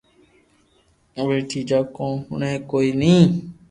ٻيئي 1.27 1.59
جا 1.69 1.79
ڪون 1.95 2.13
ھوڻي 2.27 2.51
ڪوئي 2.71 2.89
ني 3.01 3.15